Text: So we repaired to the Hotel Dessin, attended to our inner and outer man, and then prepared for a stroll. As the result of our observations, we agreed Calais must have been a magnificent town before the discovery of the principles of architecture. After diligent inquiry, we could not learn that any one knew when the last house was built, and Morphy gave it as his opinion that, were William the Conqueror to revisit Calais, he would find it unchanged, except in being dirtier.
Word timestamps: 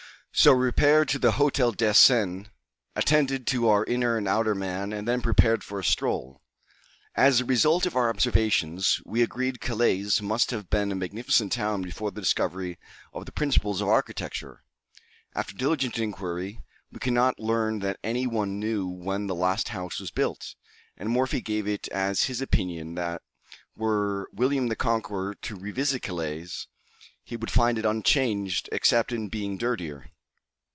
So 0.33 0.55
we 0.55 0.63
repaired 0.63 1.07
to 1.09 1.19
the 1.19 1.33
Hotel 1.33 1.71
Dessin, 1.73 2.47
attended 2.95 3.45
to 3.47 3.67
our 3.67 3.85
inner 3.85 4.17
and 4.17 4.27
outer 4.29 4.55
man, 4.55 4.91
and 4.93 5.05
then 5.07 5.21
prepared 5.21 5.61
for 5.63 5.77
a 5.77 5.83
stroll. 5.83 6.41
As 7.13 7.37
the 7.39 7.45
result 7.45 7.85
of 7.85 7.95
our 7.97 8.09
observations, 8.09 9.01
we 9.05 9.21
agreed 9.21 9.59
Calais 9.59 10.07
must 10.21 10.49
have 10.49 10.67
been 10.69 10.91
a 10.91 10.95
magnificent 10.95 11.51
town 11.51 11.81
before 11.83 12.09
the 12.11 12.21
discovery 12.21 12.79
of 13.13 13.25
the 13.27 13.31
principles 13.31 13.81
of 13.81 13.89
architecture. 13.89 14.63
After 15.35 15.53
diligent 15.53 15.99
inquiry, 15.99 16.63
we 16.91 16.99
could 16.99 17.13
not 17.13 17.37
learn 17.37 17.79
that 17.79 17.99
any 18.01 18.25
one 18.25 18.57
knew 18.57 18.87
when 18.87 19.27
the 19.27 19.35
last 19.35 19.67
house 19.69 19.99
was 19.99 20.09
built, 20.11 20.55
and 20.97 21.09
Morphy 21.09 21.41
gave 21.41 21.67
it 21.67 21.87
as 21.89 22.23
his 22.23 22.41
opinion 22.41 22.95
that, 22.95 23.21
were 23.75 24.27
William 24.33 24.67
the 24.67 24.75
Conqueror 24.77 25.35
to 25.35 25.55
revisit 25.57 26.01
Calais, 26.01 26.47
he 27.21 27.35
would 27.35 27.51
find 27.51 27.77
it 27.77 27.85
unchanged, 27.85 28.69
except 28.71 29.11
in 29.11 29.27
being 29.27 29.55
dirtier. 29.57 30.09